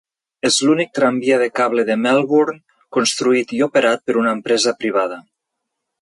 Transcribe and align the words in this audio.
És 0.47 0.55
l'únic 0.67 0.93
tramvia 0.99 1.37
de 1.41 1.49
cable 1.59 1.85
de 1.89 1.97
Melbourne 2.05 2.57
construït 2.97 3.53
i 3.59 3.61
operat 3.69 4.03
per 4.09 4.17
una 4.23 4.33
empresa 4.39 4.79
privada. 4.85 5.25